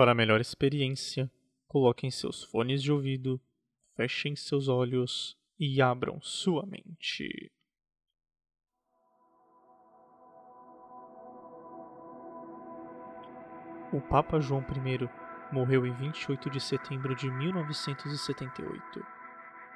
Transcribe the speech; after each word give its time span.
Para 0.00 0.14
melhor 0.14 0.40
experiência, 0.40 1.30
coloquem 1.68 2.10
seus 2.10 2.42
fones 2.42 2.82
de 2.82 2.90
ouvido, 2.90 3.38
fechem 3.94 4.34
seus 4.34 4.66
olhos 4.66 5.36
e 5.58 5.82
abram 5.82 6.18
sua 6.22 6.64
mente. 6.64 7.52
O 13.92 14.00
Papa 14.00 14.40
João 14.40 14.62
I 14.62 15.06
morreu 15.52 15.86
em 15.86 15.92
28 15.92 16.48
de 16.48 16.60
setembro 16.62 17.14
de 17.14 17.30
1978, 17.30 19.04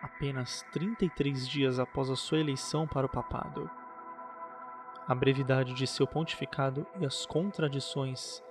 apenas 0.01 0.63
33 0.73 1.47
dias 1.47 1.79
após 1.79 2.09
a 2.09 2.17
sua 2.17 2.39
eleição 2.39 2.89
para 2.89 3.07
o 3.07 3.11
papado. 3.11 3.71
A 5.07 5.15
brevidade 5.15 5.75
de 5.75 5.87
seu 5.87 6.07
pontificado 6.07 6.87
e 6.99 7.05
as 7.05 7.27
contradições, 7.27 8.43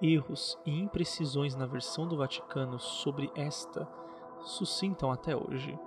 erros 0.00 0.58
e 0.64 0.80
imprecisões 0.80 1.54
na 1.54 1.66
versão 1.66 2.06
do 2.06 2.16
Vaticano 2.16 2.78
sobre 2.78 3.30
esta 3.34 3.88
suscitam 4.42 5.10
até 5.10 5.34
hoje 5.34 5.78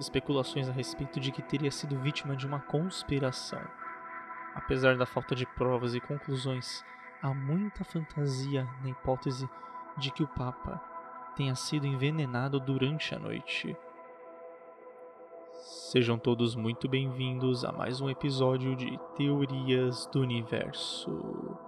especulações 0.00 0.68
a 0.68 0.72
respeito 0.72 1.20
de 1.20 1.30
que 1.30 1.42
teria 1.42 1.70
sido 1.70 1.98
vítima 1.98 2.34
de 2.34 2.46
uma 2.46 2.60
conspiração. 2.60 3.60
Apesar 4.54 4.96
da 4.96 5.06
falta 5.06 5.34
de 5.34 5.46
provas 5.46 5.94
e 5.94 6.00
conclusões, 6.00 6.82
há 7.22 7.32
muita 7.32 7.84
fantasia 7.84 8.66
na 8.82 8.90
hipótese 8.90 9.48
de 9.98 10.10
que 10.10 10.22
o 10.22 10.28
Papa 10.28 10.80
tenha 11.36 11.54
sido 11.54 11.86
envenenado 11.86 12.58
durante 12.58 13.14
a 13.14 13.18
noite. 13.18 13.76
Sejam 15.52 16.18
todos 16.18 16.56
muito 16.56 16.88
bem-vindos 16.88 17.64
a 17.64 17.70
mais 17.70 18.00
um 18.00 18.08
episódio 18.08 18.74
de 18.74 18.98
Teorias 19.16 20.06
do 20.06 20.20
Universo. 20.20 21.59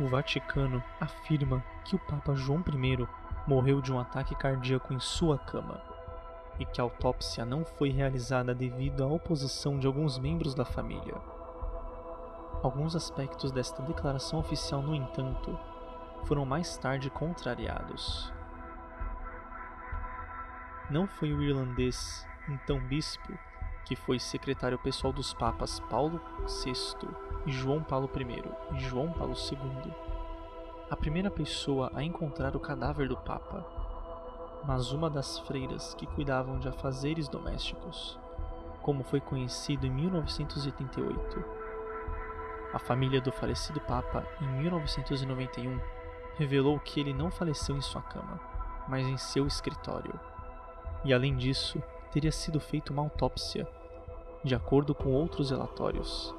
O 0.00 0.08
Vaticano 0.08 0.82
afirma 1.00 1.64
que 1.84 1.94
o 1.94 2.00
Papa 2.00 2.34
João 2.34 2.64
I 2.66 3.08
morreu 3.46 3.80
de 3.80 3.92
um 3.92 4.00
ataque 4.00 4.34
cardíaco 4.34 4.92
em 4.92 4.98
sua 4.98 5.38
cama 5.38 5.80
e 6.58 6.66
que 6.66 6.80
a 6.80 6.84
autópsia 6.84 7.44
não 7.44 7.64
foi 7.64 7.90
realizada 7.90 8.52
devido 8.52 9.04
à 9.04 9.06
oposição 9.06 9.78
de 9.78 9.86
alguns 9.86 10.18
membros 10.18 10.52
da 10.52 10.64
família. 10.64 11.14
Alguns 12.60 12.96
aspectos 12.96 13.52
desta 13.52 13.82
declaração 13.82 14.40
oficial, 14.40 14.82
no 14.82 14.96
entanto, 14.96 15.56
foram 16.24 16.44
mais 16.44 16.76
tarde 16.76 17.08
contrariados. 17.08 18.32
Não 20.90 21.06
foi 21.06 21.32
o 21.32 21.42
irlandês, 21.42 22.26
então 22.48 22.80
bispo, 22.80 23.32
que 23.84 23.94
foi 23.94 24.18
secretário 24.18 24.78
pessoal 24.78 25.12
dos 25.12 25.34
papas 25.34 25.80
Paulo 25.80 26.20
VI 26.46 27.08
e 27.46 27.52
João 27.52 27.82
Paulo 27.82 28.10
I 28.16 28.76
e 28.76 28.80
João 28.80 29.12
Paulo 29.12 29.34
II, 29.34 29.92
a 30.90 30.96
primeira 30.96 31.30
pessoa 31.30 31.90
a 31.94 32.02
encontrar 32.02 32.54
o 32.56 32.60
cadáver 32.60 33.08
do 33.08 33.16
Papa, 33.16 33.64
mas 34.66 34.92
uma 34.92 35.10
das 35.10 35.38
freiras 35.40 35.94
que 35.94 36.06
cuidavam 36.06 36.58
de 36.58 36.68
afazeres 36.68 37.28
domésticos, 37.28 38.18
como 38.80 39.02
foi 39.02 39.20
conhecido 39.20 39.86
em 39.86 39.90
1988. 39.90 41.44
A 42.72 42.78
família 42.78 43.20
do 43.20 43.32
falecido 43.32 43.80
Papa, 43.80 44.26
em 44.40 44.46
1991, 44.62 45.80
revelou 46.36 46.78
que 46.80 47.00
ele 47.00 47.12
não 47.12 47.30
faleceu 47.30 47.76
em 47.76 47.80
sua 47.80 48.02
cama, 48.02 48.40
mas 48.88 49.06
em 49.06 49.16
seu 49.16 49.46
escritório. 49.46 50.18
E 51.04 51.12
além 51.12 51.36
disso, 51.36 51.82
teria 52.14 52.30
sido 52.30 52.60
feita 52.60 52.92
uma 52.92 53.02
autópsia, 53.02 53.66
de 54.44 54.54
acordo 54.54 54.94
com 54.94 55.10
outros 55.10 55.50
relatórios. 55.50 56.32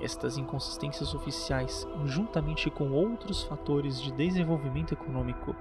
Estas 0.00 0.38
inconsistências 0.38 1.12
oficiais, 1.12 1.84
juntamente 2.04 2.70
com 2.70 2.92
outros 2.92 3.42
fatores 3.42 4.00
de 4.00 4.12
desenvolvimento 4.12 4.94
econômico, 4.94 5.54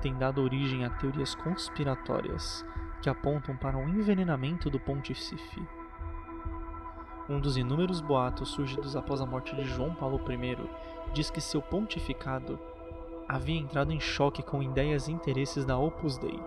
têm 0.00 0.14
dado 0.14 0.42
origem 0.42 0.84
a 0.84 0.90
teorias 0.90 1.32
conspiratórias 1.36 2.64
que 3.00 3.08
apontam 3.08 3.56
para 3.56 3.78
um 3.78 3.88
envenenamento 3.88 4.68
do 4.68 4.80
pontífice. 4.80 5.36
Um 7.28 7.38
dos 7.38 7.56
inúmeros 7.56 8.00
boatos 8.00 8.48
surgidos 8.48 8.96
após 8.96 9.20
a 9.20 9.26
morte 9.26 9.54
de 9.54 9.62
João 9.62 9.94
Paulo 9.94 10.20
I 10.28 10.56
diz 11.12 11.30
que 11.30 11.40
seu 11.40 11.62
pontificado 11.62 12.58
havia 13.28 13.60
entrado 13.60 13.92
em 13.92 14.00
choque 14.00 14.42
com 14.42 14.60
ideias 14.60 15.06
e 15.06 15.12
interesses 15.12 15.64
da 15.64 15.78
Opus 15.78 16.18
Dei. 16.18 16.40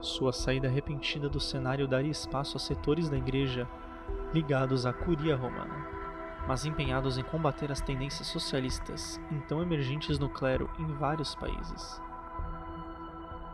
Sua 0.00 0.32
saída 0.32 0.68
repentina 0.68 1.28
do 1.28 1.40
cenário 1.40 1.88
daria 1.88 2.10
espaço 2.10 2.56
a 2.56 2.60
setores 2.60 3.08
da 3.08 3.16
igreja 3.16 3.66
ligados 4.32 4.86
à 4.86 4.92
curia 4.92 5.36
romana, 5.36 5.86
mas 6.46 6.64
empenhados 6.64 7.18
em 7.18 7.22
combater 7.22 7.72
as 7.72 7.80
tendências 7.80 8.28
socialistas 8.28 9.20
então 9.30 9.62
emergentes 9.62 10.18
no 10.18 10.28
clero 10.28 10.70
em 10.78 10.86
vários 10.94 11.34
países. 11.34 12.00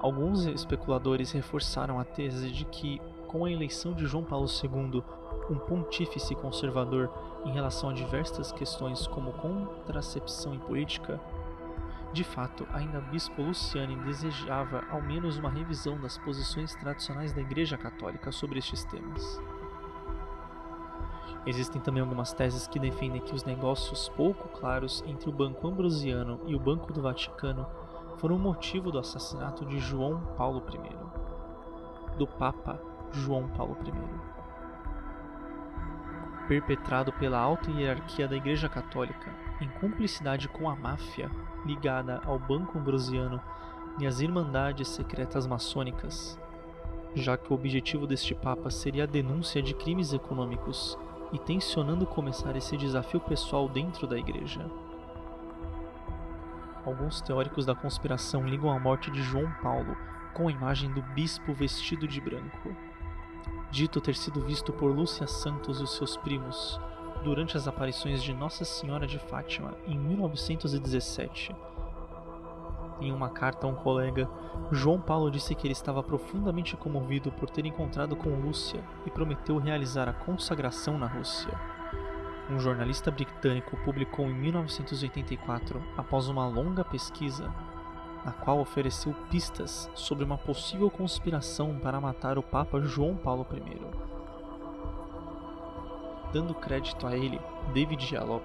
Alguns 0.01 0.45
especuladores 0.47 1.31
reforçaram 1.31 2.01
a 2.01 2.05
tese 2.05 2.51
de 2.51 2.65
que, 2.65 3.01
com 3.29 3.45
a 3.45 3.51
eleição 3.51 3.93
de 3.93 4.05
João 4.05 4.25
Paulo 4.25 4.49
II, 4.49 5.03
um 5.49 5.57
pontífice 5.57 6.35
conservador 6.35 7.09
em 7.45 7.53
relação 7.53 7.91
a 7.91 7.93
diversas 7.93 8.51
questões 8.51 9.07
como 9.07 9.33
contracepção 9.33 10.55
e 10.55 10.59
política, 10.59 11.21
de 12.13 12.25
fato, 12.25 12.67
ainda 12.75 13.01
Bispo 13.01 13.41
Luciane 13.41 13.97
desejava 13.97 14.85
ao 14.91 15.01
menos 15.01 15.39
uma 15.39 15.49
revisão 15.49 15.99
das 15.99 16.19
posições 16.19 16.75
tradicionais 16.75 17.33
da 17.33 17.41
Igreja 17.41 17.79
Católica 17.79 18.31
sobre 18.31 18.59
estes 18.59 18.85
temas. 18.85 19.41
Existem 21.47 21.81
também 21.81 22.03
algumas 22.03 22.35
teses 22.35 22.69
que 22.69 22.79
defendem 22.79 23.23
que 23.23 23.35
os 23.35 23.45
negócios 23.45 24.11
pouco 24.11 24.47
claros 24.49 25.03
entre 25.07 25.31
o 25.31 25.33
Banco 25.33 25.67
Ambrosiano 25.67 26.39
e 26.47 26.55
o 26.55 26.61
Banco 26.61 26.93
do 26.93 27.01
Vaticano 27.01 27.67
foram 28.19 28.37
o 28.37 28.39
motivo 28.39 28.93
do 28.93 28.99
assassinato 28.99 29.65
de 29.65 29.79
João 29.79 30.21
Paulo 30.37 30.63
I, 30.69 32.17
do 32.19 32.27
Papa 32.27 32.79
João 33.11 33.49
Paulo 33.49 33.77
I, 33.87 33.93
perpetrado 36.47 37.11
pela 37.15 37.39
alta 37.39 37.71
hierarquia 37.71 38.29
da 38.29 38.37
Igreja 38.37 38.69
Católica 38.69 39.52
em 39.63 39.69
cumplicidade 39.81 40.49
com 40.49 40.69
a 40.69 40.77
máfia 40.77 41.31
ligada 41.65 42.21
ao 42.25 42.39
Banco 42.39 42.79
Ambrosiano 42.79 43.41
e 43.99 44.07
às 44.07 44.21
Irmandades 44.21 44.89
Secretas 44.89 45.47
Maçônicas, 45.47 46.39
já 47.15 47.37
que 47.37 47.53
o 47.53 47.55
objetivo 47.55 48.07
deste 48.07 48.35
Papa 48.35 48.71
seria 48.71 49.05
a 49.05 49.07
denúncia 49.07 49.63
de 49.63 49.75
crimes 49.75 50.13
econômicos 50.13 50.99
e 51.33 51.39
tensionando 51.39 52.07
começar 52.07 52.57
esse 52.57 52.77
desafio 52.77 53.21
pessoal 53.21 53.69
dentro 53.69 54.07
da 54.07 54.19
Igreja. 54.19 54.65
Alguns 56.85 57.21
teóricos 57.21 57.65
da 57.65 57.75
conspiração 57.75 58.47
ligam 58.47 58.71
a 58.71 58.79
morte 58.79 59.11
de 59.11 59.23
João 59.23 59.51
Paulo 59.63 59.97
com 60.35 60.49
a 60.49 60.53
imagem 60.53 60.91
do 60.93 61.03
bispo 61.03 61.53
vestido 61.53 62.09
de 62.09 62.21
branco, 62.21 62.75
dito 63.71 64.01
ter 64.01 64.17
sido 64.17 64.41
visto 64.41 64.73
por 64.73 64.91
Lúcia 64.91 65.27
Santos 65.27 65.81
e 65.81 65.87
seus 65.87 66.17
primos 66.17 66.81
durante 67.23 67.57
as 67.57 67.69
aparições 67.69 68.23
de 68.23 68.35
Nossa 68.35 68.65
Senhora 68.65 69.07
de 69.07 69.19
Fátima 69.19 69.75
em 69.87 69.97
1917. 69.97 71.55
Em 73.01 73.13
uma 73.13 73.31
carta 73.31 73.67
a 73.67 73.71
um 73.71 73.75
colega, 73.75 74.29
João 74.71 75.01
Paulo 75.01 75.31
disse 75.31 75.55
que 75.55 75.67
ele 75.67 75.73
estava 75.73 76.03
profundamente 76.03 76.77
comovido 76.77 77.33
por 77.33 77.51
ter 77.51 77.67
encontrado 77.67 78.15
com 78.15 78.29
Lúcia 78.31 78.83
e 79.07 79.11
prometeu 79.11 79.59
realizar 79.59 80.09
a 80.09 80.13
consagração 80.13 80.99
na 80.99 81.07
Rússia. 81.07 81.53
Um 82.51 82.59
jornalista 82.59 83.11
britânico 83.11 83.77
publicou 83.85 84.27
em 84.27 84.35
1984, 84.35 85.83
após 85.97 86.29
uma 86.29 86.47
longa 86.47 86.85
pesquisa, 86.85 87.53
na 88.25 88.33
qual 88.33 88.61
ofereceu 88.61 89.15
pistas 89.31 89.91
sobre 89.95 90.25
uma 90.25 90.39
possível 90.39 90.91
conspiração 90.91 91.79
para 91.79 92.01
matar 92.01 92.39
o 92.39 92.43
Papa 92.43 92.81
João 92.81 93.17
Paulo 93.17 93.47
I 93.53 94.12
dando 96.33 96.55
crédito 96.55 97.07
a 97.07 97.17
ele, 97.17 97.41
David 97.73 98.05
Jalop, 98.07 98.45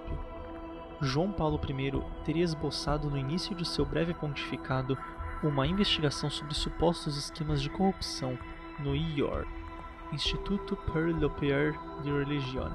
João 1.00 1.30
Paulo 1.30 1.60
I 1.68 2.24
teria 2.24 2.42
esboçado 2.42 3.08
no 3.08 3.16
início 3.16 3.54
de 3.54 3.64
seu 3.64 3.84
breve 3.84 4.12
pontificado 4.14 4.98
uma 5.42 5.66
investigação 5.66 6.28
sobre 6.28 6.54
supostos 6.54 7.16
esquemas 7.16 7.62
de 7.62 7.70
corrupção 7.70 8.36
no 8.80 8.96
IOR, 8.96 9.46
Instituto 10.12 10.74
per 10.74 11.14
l'Opéra 11.14 11.78
de 12.02 12.10
Religion, 12.10 12.70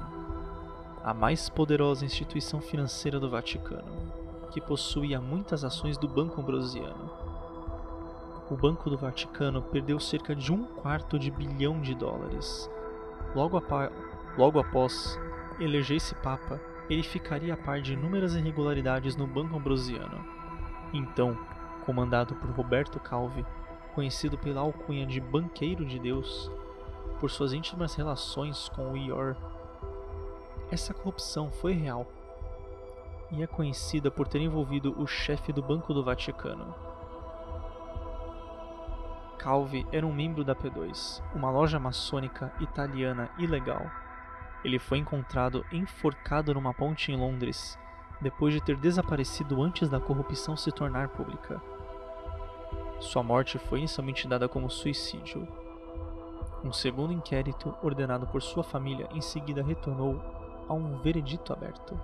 a 1.02 1.12
mais 1.12 1.50
poderosa 1.50 2.06
instituição 2.06 2.60
financeira 2.62 3.20
do 3.20 3.28
Vaticano, 3.28 3.92
que 4.50 4.60
possuía 4.60 5.20
muitas 5.20 5.62
ações 5.62 5.98
do 5.98 6.08
Banco 6.08 6.40
Ambrosiano. 6.40 7.10
O 8.48 8.56
Banco 8.56 8.88
do 8.88 8.96
Vaticano 8.96 9.60
perdeu 9.60 10.00
cerca 10.00 10.34
de 10.34 10.50
um 10.50 10.64
quarto 10.64 11.18
de 11.18 11.30
bilhão 11.30 11.80
de 11.80 11.94
dólares. 11.94 12.70
Logo, 13.34 13.58
Logo 14.36 14.58
após 14.58 15.18
eleger-se 15.60 16.14
Papa, 16.16 16.60
ele 16.90 17.02
ficaria 17.02 17.54
a 17.54 17.56
par 17.56 17.80
de 17.80 17.94
inúmeras 17.94 18.34
irregularidades 18.34 19.16
no 19.16 19.26
Banco 19.26 19.56
Ambrosiano. 19.56 20.24
Então, 20.92 21.38
comandado 21.84 22.34
por 22.34 22.50
Roberto 22.50 22.98
Calvi, 22.98 23.44
conhecido 23.94 24.36
pela 24.36 24.60
alcunha 24.60 25.06
de 25.06 25.20
Banqueiro 25.20 25.84
de 25.84 25.98
Deus, 25.98 26.50
por 27.20 27.30
suas 27.30 27.52
íntimas 27.52 27.94
relações 27.94 28.68
com 28.68 28.92
o 28.92 28.96
Ior. 28.96 29.36
Essa 30.70 30.92
corrupção 30.92 31.50
foi 31.50 31.72
real 31.72 32.06
e 33.30 33.42
é 33.42 33.46
conhecida 33.46 34.10
por 34.10 34.26
ter 34.26 34.40
envolvido 34.40 34.94
o 35.00 35.06
chefe 35.06 35.52
do 35.52 35.62
Banco 35.62 35.94
do 35.94 36.04
Vaticano. 36.04 36.74
Calvi 39.38 39.86
era 39.92 40.06
um 40.06 40.12
membro 40.12 40.42
da 40.42 40.54
P2, 40.54 41.22
uma 41.34 41.50
loja 41.50 41.78
maçônica 41.78 42.52
italiana 42.60 43.30
ilegal. 43.38 43.90
Ele 44.64 44.78
foi 44.78 44.98
encontrado 44.98 45.64
enforcado 45.70 46.54
numa 46.54 46.72
ponte 46.72 47.12
em 47.12 47.16
Londres, 47.16 47.78
depois 48.20 48.54
de 48.54 48.62
ter 48.62 48.76
desaparecido 48.76 49.62
antes 49.62 49.88
da 49.88 50.00
corrupção 50.00 50.56
se 50.56 50.72
tornar 50.72 51.08
pública. 51.08 51.60
Sua 52.98 53.22
morte 53.22 53.58
foi 53.58 53.80
inicialmente 53.80 54.26
dada 54.26 54.48
como 54.48 54.70
suicídio. 54.70 55.46
Um 56.64 56.72
segundo 56.72 57.12
inquérito, 57.12 57.74
ordenado 57.82 58.26
por 58.26 58.40
sua 58.40 58.64
família, 58.64 59.06
em 59.12 59.20
seguida 59.20 59.62
retornou 59.62 60.18
a 60.66 60.72
um 60.72 60.98
veredito 60.98 61.52
aberto. 61.52 62.00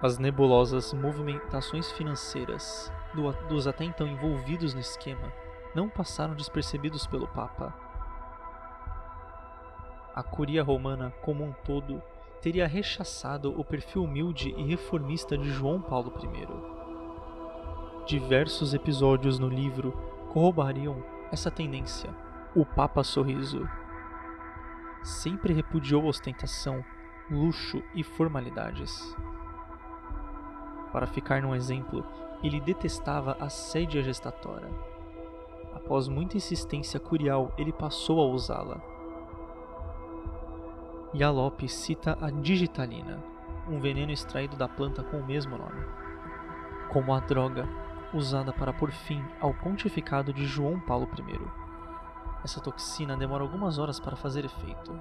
As 0.00 0.16
nebulosas 0.16 0.94
movimentações 0.94 1.90
financeiras 1.90 2.90
do, 3.12 3.30
dos 3.48 3.66
até 3.66 3.84
então 3.84 4.06
envolvidos 4.06 4.72
no 4.72 4.80
esquema 4.80 5.32
não 5.74 5.88
passaram 5.88 6.34
despercebidos 6.34 7.06
pelo 7.06 7.26
Papa. 7.28 7.74
A 10.18 10.22
curia 10.24 10.64
romana, 10.64 11.14
como 11.22 11.44
um 11.44 11.52
todo, 11.64 12.02
teria 12.42 12.66
rechaçado 12.66 13.54
o 13.56 13.64
perfil 13.64 14.02
humilde 14.02 14.52
e 14.58 14.64
reformista 14.64 15.38
de 15.38 15.48
João 15.48 15.80
Paulo 15.80 16.12
I. 16.20 16.44
Diversos 18.04 18.74
episódios 18.74 19.38
no 19.38 19.48
livro 19.48 19.92
corroboriam 20.32 21.04
essa 21.30 21.52
tendência. 21.52 22.10
O 22.52 22.66
Papa 22.66 23.04
Sorriso 23.04 23.64
sempre 25.04 25.52
repudiou 25.52 26.04
ostentação, 26.06 26.84
luxo 27.30 27.80
e 27.94 28.02
formalidades. 28.02 29.16
Para 30.92 31.06
ficar 31.06 31.42
num 31.42 31.54
exemplo, 31.54 32.04
ele 32.42 32.60
detestava 32.60 33.36
a 33.38 33.48
sédia 33.48 34.02
gestatória. 34.02 34.68
Após 35.72 36.08
muita 36.08 36.36
insistência 36.36 36.98
curial, 36.98 37.54
ele 37.56 37.72
passou 37.72 38.20
a 38.20 38.26
usá-la. 38.26 38.97
Yalop 41.14 41.66
cita 41.68 42.18
a 42.20 42.30
digitalina, 42.30 43.22
um 43.68 43.80
veneno 43.80 44.12
extraído 44.12 44.56
da 44.56 44.68
planta 44.68 45.02
com 45.02 45.18
o 45.18 45.26
mesmo 45.26 45.56
nome, 45.56 45.84
como 46.90 47.14
a 47.14 47.20
droga 47.20 47.68
usada 48.12 48.52
para 48.52 48.72
pôr 48.72 48.90
fim 48.90 49.24
ao 49.40 49.54
pontificado 49.54 50.32
de 50.32 50.46
João 50.46 50.78
Paulo 50.80 51.08
I. 51.18 51.40
Essa 52.44 52.60
toxina 52.60 53.16
demora 53.16 53.42
algumas 53.42 53.78
horas 53.78 53.98
para 53.98 54.16
fazer 54.16 54.44
efeito, 54.44 54.92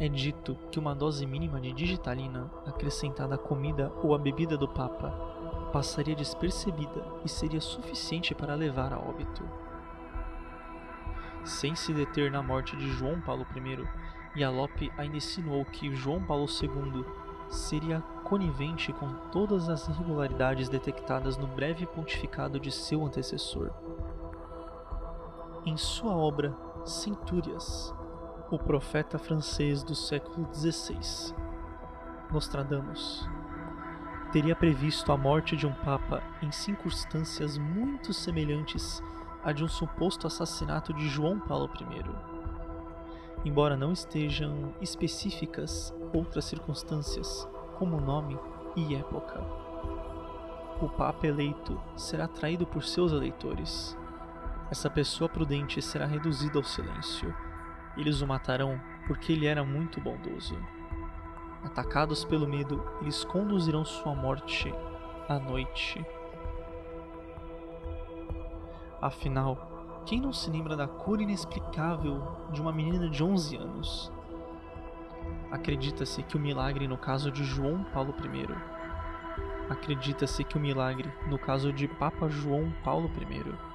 é 0.00 0.08
dito 0.08 0.56
que 0.72 0.78
uma 0.78 0.94
dose 0.94 1.26
mínima 1.26 1.60
de 1.60 1.74
digitalina 1.74 2.50
acrescentada 2.66 3.34
à 3.34 3.38
comida 3.38 3.92
ou 4.02 4.14
à 4.14 4.18
bebida 4.18 4.56
do 4.56 4.66
Papa 4.66 5.10
passaria 5.74 6.14
despercebida 6.14 7.04
e 7.22 7.28
seria 7.28 7.60
suficiente 7.60 8.34
para 8.34 8.54
levar 8.54 8.94
a 8.94 8.98
óbito. 8.98 9.42
Sem 11.44 11.74
se 11.74 11.92
deter 11.92 12.30
na 12.30 12.42
morte 12.42 12.74
de 12.78 12.90
João 12.92 13.20
Paulo 13.20 13.46
I, 13.54 13.86
Yalop 14.36 14.90
ainda 14.96 15.16
insinuou 15.16 15.64
que 15.64 15.94
João 15.94 16.22
Paulo 16.22 16.46
II 16.46 17.04
seria 17.48 18.00
conivente 18.24 18.92
com 18.92 19.12
todas 19.32 19.68
as 19.68 19.88
irregularidades 19.88 20.68
detectadas 20.68 21.36
no 21.36 21.48
breve 21.48 21.84
pontificado 21.86 22.60
de 22.60 22.70
seu 22.70 23.04
antecessor. 23.04 23.70
Em 25.66 25.76
sua 25.76 26.16
obra 26.16 26.56
Centúrias, 26.84 27.94
o 28.50 28.58
profeta 28.58 29.18
francês 29.18 29.82
do 29.82 29.94
século 29.94 30.48
XVI, 30.54 31.34
Nostradamus, 32.30 33.28
teria 34.32 34.54
previsto 34.54 35.10
a 35.10 35.16
morte 35.16 35.56
de 35.56 35.66
um 35.66 35.72
papa 35.72 36.22
em 36.40 36.52
circunstâncias 36.52 37.58
muito 37.58 38.12
semelhantes 38.12 39.02
à 39.42 39.52
de 39.52 39.64
um 39.64 39.68
suposto 39.68 40.26
assassinato 40.26 40.94
de 40.94 41.08
João 41.08 41.40
Paulo 41.40 41.68
I. 41.80 42.29
Embora 43.44 43.76
não 43.76 43.92
estejam 43.92 44.74
específicas 44.80 45.94
outras 46.12 46.44
circunstâncias, 46.44 47.48
como 47.78 48.00
nome 48.00 48.38
e 48.76 48.94
época. 48.94 49.40
O 50.80 50.88
Papa 50.88 51.26
eleito 51.26 51.80
será 51.96 52.28
traído 52.28 52.66
por 52.66 52.82
seus 52.82 53.12
eleitores. 53.12 53.96
Essa 54.70 54.88
pessoa 54.88 55.28
prudente 55.28 55.80
será 55.82 56.06
reduzida 56.06 56.58
ao 56.58 56.64
silêncio 56.64 57.34
eles 57.96 58.20
o 58.20 58.26
matarão 58.26 58.80
porque 59.06 59.32
ele 59.32 59.46
era 59.46 59.64
muito 59.64 60.00
bondoso. 60.00 60.56
Atacados 61.64 62.24
pelo 62.24 62.48
medo, 62.48 62.82
eles 63.00 63.24
conduzirão 63.24 63.84
sua 63.84 64.14
morte 64.14 64.72
à 65.28 65.38
noite. 65.38 66.04
Afinal, 69.00 69.79
quem 70.04 70.20
não 70.20 70.32
se 70.32 70.50
lembra 70.50 70.76
da 70.76 70.88
cura 70.88 71.22
inexplicável 71.22 72.22
de 72.52 72.60
uma 72.60 72.72
menina 72.72 73.08
de 73.08 73.22
11 73.22 73.56
anos? 73.56 74.12
Acredita-se 75.50 76.22
que 76.22 76.36
o 76.36 76.40
milagre 76.40 76.88
no 76.88 76.96
caso 76.96 77.30
de 77.30 77.44
João 77.44 77.84
Paulo 77.84 78.14
I. 78.18 78.48
Acredita-se 79.68 80.42
que 80.42 80.56
o 80.56 80.60
milagre 80.60 81.12
no 81.28 81.38
caso 81.38 81.72
de 81.72 81.86
Papa 81.86 82.28
João 82.28 82.72
Paulo 82.82 83.10
I 83.20 83.70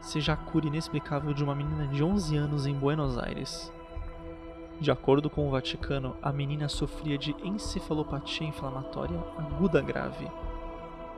seja 0.00 0.32
a 0.32 0.36
cura 0.36 0.66
inexplicável 0.66 1.32
de 1.32 1.44
uma 1.44 1.54
menina 1.54 1.86
de 1.88 2.02
11 2.02 2.36
anos 2.36 2.66
em 2.66 2.74
Buenos 2.74 3.18
Aires. 3.18 3.72
De 4.80 4.90
acordo 4.90 5.30
com 5.30 5.46
o 5.46 5.50
Vaticano, 5.50 6.16
a 6.20 6.32
menina 6.32 6.68
sofria 6.68 7.16
de 7.16 7.34
encefalopatia 7.42 8.46
inflamatória 8.46 9.18
aguda 9.38 9.80
grave, 9.80 10.30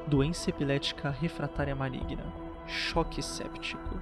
doença 0.06 0.49
epilética 0.49 1.11
refratária 1.11 1.75
maligna, 1.75 2.47
choque 2.69 3.23
séptico. 3.23 4.00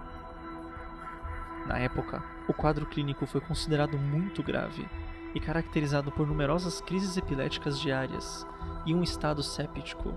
Na 1.66 1.78
época, 1.78 2.22
o 2.48 2.52
quadro 2.52 2.86
clínico 2.86 3.26
foi 3.26 3.40
considerado 3.40 3.96
muito 3.96 4.42
grave 4.42 4.86
e 5.34 5.40
caracterizado 5.40 6.10
por 6.12 6.26
numerosas 6.26 6.80
crises 6.80 7.16
epiléticas 7.16 7.78
diárias 7.80 8.46
e 8.84 8.94
um 8.94 9.02
estado 9.02 9.42
séptico, 9.42 10.16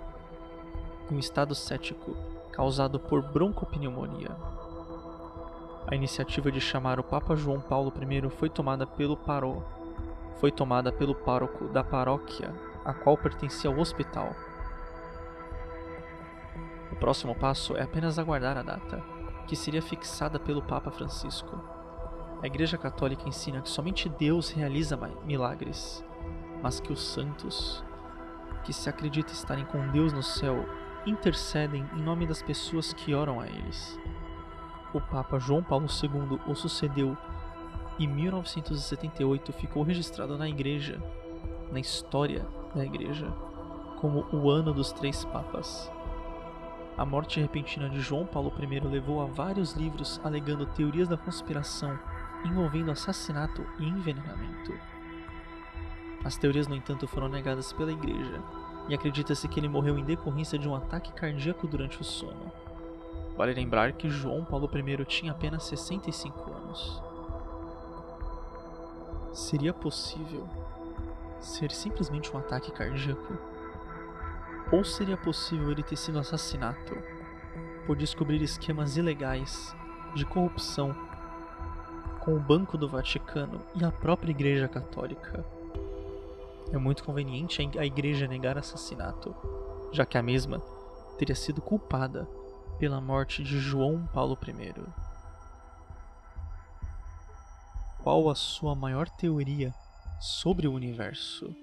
um 1.12 1.18
estado 1.18 1.56
cético 1.56 2.16
causado 2.52 3.00
por 3.00 3.22
broncopneumonia. 3.22 4.36
A 5.88 5.96
iniciativa 5.96 6.52
de 6.52 6.62
chamar 6.62 7.00
o 7.00 7.04
Papa 7.04 7.36
João 7.36 7.62
Paulo 7.62 7.92
I 7.98 8.30
foi 8.30 8.50
tomada 8.50 8.86
pelo 8.86 9.18
paró, 9.18 9.64
foi 10.40 10.52
tomada 10.52 10.92
pelo 10.92 11.16
pároco 11.16 11.68
da 11.70 11.84
paróquia 11.84 12.54
a 12.86 12.94
qual 12.94 13.18
pertencia 13.18 13.70
ao 13.70 13.78
hospital. 13.78 14.36
Próximo 17.00 17.34
passo 17.34 17.78
é 17.78 17.84
apenas 17.84 18.20
aguardar 18.20 18.58
a 18.58 18.62
data, 18.62 19.02
que 19.48 19.56
seria 19.56 19.82
fixada 19.82 20.38
pelo 20.40 20.62
Papa 20.62 20.92
Francisco. 20.92 21.60
A 22.42 22.48
Igreja 22.48 22.78
Católica 22.78 23.28
ensina 23.28 23.62
que 23.62 23.70
somente 23.70 24.10
Deus 24.10 24.52
realiza 24.52 25.00
milagres, 25.26 26.04
mas 26.62 26.80
que 26.80 26.92
os 26.92 27.02
santos, 27.02 27.84
que 28.64 28.74
se 28.74 28.90
acredita 28.90 29.32
estarem 29.32 29.66
com 29.66 29.92
Deus 29.92 30.12
no 30.12 30.22
céu, 30.22 30.66
intercedem 31.06 31.90
em 31.94 32.02
nome 32.02 32.28
das 32.28 32.42
pessoas 32.42 32.94
que 32.94 33.14
oram 33.14 33.40
a 33.40 33.48
eles. 33.48 33.98
O 34.94 35.00
Papa 35.00 35.40
João 35.40 35.64
Paulo 35.64 35.86
II 35.86 36.40
o 36.48 36.56
sucedeu 36.56 37.18
e 37.98 38.08
1978 38.08 39.54
ficou 39.54 39.84
registrado 39.84 40.38
na 40.38 40.50
Igreja, 40.50 41.02
na 41.72 41.80
história 41.80 42.46
da 42.74 42.84
Igreja, 42.86 43.32
como 44.00 44.26
o 44.32 44.50
ano 44.50 44.74
dos 44.74 44.92
três 44.92 45.26
papas. 45.26 45.92
A 47.00 47.06
morte 47.06 47.40
repentina 47.40 47.90
de 47.90 48.02
João 48.02 48.26
Paulo 48.26 48.52
I 48.60 48.80
levou 48.82 49.22
a 49.22 49.26
vários 49.26 49.72
livros 49.72 50.20
alegando 50.22 50.66
teorias 50.66 51.08
da 51.08 51.16
conspiração 51.16 51.98
envolvendo 52.44 52.92
assassinato 52.92 53.66
e 53.80 53.88
envenenamento. 53.88 54.78
As 56.26 56.36
teorias, 56.36 56.68
no 56.68 56.76
entanto, 56.76 57.08
foram 57.08 57.30
negadas 57.30 57.72
pela 57.72 57.94
Igreja, 57.94 58.44
e 58.90 58.94
acredita-se 58.94 59.48
que 59.48 59.62
ele 59.62 59.70
morreu 59.70 59.98
em 59.98 60.04
decorrência 60.04 60.60
de 60.60 60.68
um 60.68 60.76
ataque 60.76 61.14
cardíaco 61.14 61.68
durante 61.68 62.02
o 62.02 62.04
sono. 62.04 62.52
Vale 63.38 63.54
lembrar 63.54 63.94
que 63.94 64.10
João 64.10 64.44
Paulo 64.44 64.70
I 64.70 65.06
tinha 65.06 65.32
apenas 65.32 65.64
65 65.68 66.52
anos. 66.52 67.02
Seria 69.32 69.74
possível 69.74 70.46
ser 71.40 71.72
simplesmente 71.72 72.36
um 72.36 72.40
ataque 72.40 72.74
cardíaco? 72.74 73.49
Ou 74.72 74.84
seria 74.84 75.18
possível 75.18 75.72
ele 75.72 75.82
ter 75.82 75.96
sido 75.96 76.20
assassinado 76.20 76.98
por 77.86 77.96
descobrir 77.96 78.42
esquemas 78.42 78.98
ilegais 78.98 79.76
de 80.14 80.26
corrupção 80.26 80.96
com 82.20 82.36
o 82.36 82.40
Banco 82.40 82.78
do 82.78 82.88
Vaticano 82.88 83.62
e 83.76 83.84
a 83.84 83.92
própria 83.92 84.32
Igreja 84.32 84.68
Católica? 84.68 85.44
É 86.72 86.78
muito 86.78 87.04
conveniente 87.04 87.68
a 87.80 87.86
igreja 87.86 88.28
negar 88.28 88.58
assassinato, 88.58 89.36
já 89.92 90.06
que 90.06 90.20
a 90.20 90.22
mesma 90.22 90.60
teria 91.18 91.36
sido 91.36 91.62
culpada 91.62 92.28
pela 92.78 93.02
morte 93.02 93.44
de 93.44 93.60
João 93.60 94.08
Paulo 94.14 94.38
I. 94.48 95.10
qual 98.04 98.30
a 98.30 98.36
sua 98.36 98.76
maior 98.76 99.10
teoria 99.10 99.74
sobre 100.20 100.68
o 100.68 100.74
universo? 100.74 101.54